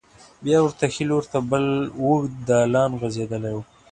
[0.43, 1.65] بیا ورته ښې لور ته بل
[1.99, 3.59] اوږد دالان غوځېدلی و.